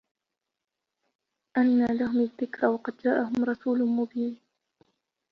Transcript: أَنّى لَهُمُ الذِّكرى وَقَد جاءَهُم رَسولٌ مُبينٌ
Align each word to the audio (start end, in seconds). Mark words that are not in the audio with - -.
أَنّى 1.57 1.97
لَهُمُ 1.99 2.19
الذِّكرى 2.19 2.67
وَقَد 2.67 2.97
جاءَهُم 2.97 3.43
رَسولٌ 3.43 3.85
مُبينٌ 3.85 4.41